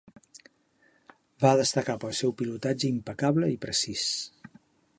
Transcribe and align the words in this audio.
Va 1.43 1.51
destacar 1.59 1.97
pel 2.05 2.15
seu 2.21 2.33
pilotatge 2.39 2.89
impecable 2.93 3.51
i 3.57 3.61
precís. 3.67 4.07